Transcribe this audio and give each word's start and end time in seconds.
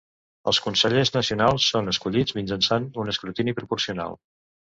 Els 0.51 0.59
consellers 0.67 1.11
nacionals 1.15 1.67
són 1.73 1.91
escollits 1.91 2.37
mitjançant 2.39 2.89
un 3.05 3.13
escrutini 3.15 3.55
proporcional. 3.61 4.19